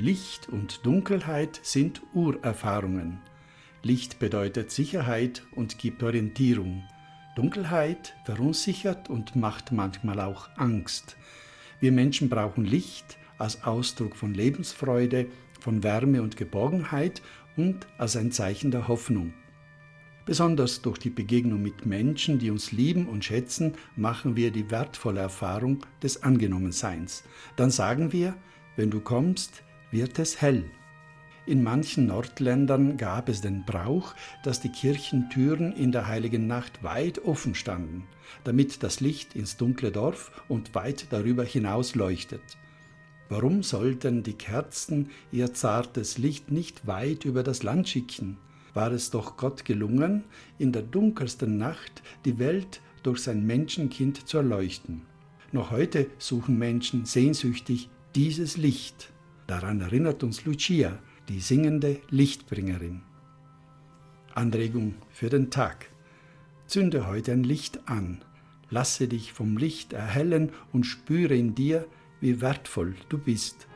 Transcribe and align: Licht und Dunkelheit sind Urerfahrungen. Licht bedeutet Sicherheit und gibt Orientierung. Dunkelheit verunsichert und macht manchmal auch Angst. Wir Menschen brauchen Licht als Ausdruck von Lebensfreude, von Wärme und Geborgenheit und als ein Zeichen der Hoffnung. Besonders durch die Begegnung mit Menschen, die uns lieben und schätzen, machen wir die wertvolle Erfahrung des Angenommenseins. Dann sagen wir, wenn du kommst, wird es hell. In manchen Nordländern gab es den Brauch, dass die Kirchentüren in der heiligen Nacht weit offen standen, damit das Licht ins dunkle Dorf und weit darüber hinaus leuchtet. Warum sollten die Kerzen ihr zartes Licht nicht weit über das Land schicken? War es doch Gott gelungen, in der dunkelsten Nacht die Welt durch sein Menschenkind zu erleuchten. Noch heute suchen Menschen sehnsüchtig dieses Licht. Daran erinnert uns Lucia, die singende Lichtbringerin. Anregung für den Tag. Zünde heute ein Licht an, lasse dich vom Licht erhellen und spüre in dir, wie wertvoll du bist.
Licht 0.00 0.48
und 0.48 0.86
Dunkelheit 0.86 1.60
sind 1.62 2.00
Urerfahrungen. 2.14 3.18
Licht 3.82 4.18
bedeutet 4.18 4.70
Sicherheit 4.70 5.42
und 5.54 5.78
gibt 5.78 6.02
Orientierung. 6.02 6.84
Dunkelheit 7.36 8.16
verunsichert 8.24 9.10
und 9.10 9.36
macht 9.36 9.72
manchmal 9.72 10.20
auch 10.20 10.48
Angst. 10.56 11.18
Wir 11.80 11.92
Menschen 11.92 12.30
brauchen 12.30 12.64
Licht 12.64 13.18
als 13.36 13.62
Ausdruck 13.64 14.16
von 14.16 14.32
Lebensfreude, 14.32 15.26
von 15.60 15.82
Wärme 15.82 16.22
und 16.22 16.38
Geborgenheit 16.38 17.20
und 17.58 17.86
als 17.98 18.16
ein 18.16 18.32
Zeichen 18.32 18.70
der 18.70 18.88
Hoffnung. 18.88 19.34
Besonders 20.24 20.80
durch 20.80 20.96
die 20.96 21.10
Begegnung 21.10 21.60
mit 21.60 21.84
Menschen, 21.84 22.38
die 22.38 22.50
uns 22.50 22.72
lieben 22.72 23.06
und 23.06 23.22
schätzen, 23.22 23.74
machen 23.96 24.34
wir 24.34 24.50
die 24.50 24.70
wertvolle 24.70 25.20
Erfahrung 25.20 25.84
des 26.02 26.22
Angenommenseins. 26.22 27.22
Dann 27.56 27.70
sagen 27.70 28.14
wir, 28.14 28.34
wenn 28.76 28.90
du 28.90 29.00
kommst, 29.00 29.62
wird 29.90 30.18
es 30.18 30.40
hell. 30.40 30.64
In 31.46 31.62
manchen 31.62 32.06
Nordländern 32.06 32.96
gab 32.96 33.28
es 33.28 33.40
den 33.40 33.64
Brauch, 33.64 34.14
dass 34.44 34.60
die 34.60 34.68
Kirchentüren 34.68 35.72
in 35.72 35.90
der 35.90 36.06
heiligen 36.06 36.46
Nacht 36.46 36.82
weit 36.82 37.24
offen 37.24 37.54
standen, 37.54 38.04
damit 38.44 38.82
das 38.82 39.00
Licht 39.00 39.34
ins 39.34 39.56
dunkle 39.56 39.90
Dorf 39.90 40.44
und 40.48 40.74
weit 40.74 41.06
darüber 41.10 41.44
hinaus 41.44 41.94
leuchtet. 41.94 42.42
Warum 43.28 43.62
sollten 43.62 44.22
die 44.22 44.34
Kerzen 44.34 45.10
ihr 45.32 45.54
zartes 45.54 46.18
Licht 46.18 46.50
nicht 46.50 46.86
weit 46.86 47.24
über 47.24 47.42
das 47.42 47.62
Land 47.62 47.88
schicken? 47.88 48.36
War 48.74 48.92
es 48.92 49.10
doch 49.10 49.36
Gott 49.36 49.64
gelungen, 49.64 50.24
in 50.58 50.72
der 50.72 50.82
dunkelsten 50.82 51.56
Nacht 51.56 52.02
die 52.24 52.38
Welt 52.38 52.80
durch 53.02 53.20
sein 53.20 53.46
Menschenkind 53.46 54.28
zu 54.28 54.38
erleuchten. 54.38 55.02
Noch 55.52 55.70
heute 55.70 56.06
suchen 56.18 56.58
Menschen 56.58 57.06
sehnsüchtig 57.06 57.88
dieses 58.14 58.56
Licht. 58.56 59.10
Daran 59.50 59.80
erinnert 59.80 60.22
uns 60.22 60.44
Lucia, 60.44 61.00
die 61.28 61.40
singende 61.40 62.00
Lichtbringerin. 62.08 63.02
Anregung 64.32 64.94
für 65.10 65.28
den 65.28 65.50
Tag. 65.50 65.90
Zünde 66.66 67.08
heute 67.08 67.32
ein 67.32 67.42
Licht 67.42 67.88
an, 67.88 68.22
lasse 68.70 69.08
dich 69.08 69.32
vom 69.32 69.56
Licht 69.56 69.92
erhellen 69.92 70.52
und 70.72 70.84
spüre 70.84 71.34
in 71.34 71.56
dir, 71.56 71.88
wie 72.20 72.40
wertvoll 72.40 72.94
du 73.08 73.18
bist. 73.18 73.66